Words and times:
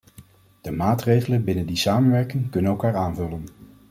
De 0.61 0.71
maatregelen 0.71 1.43
binnen 1.43 1.65
die 1.65 1.75
samenwerking 1.75 2.49
kunnen 2.51 2.71
elkaar 2.71 2.95
aanvullen. 2.95 3.45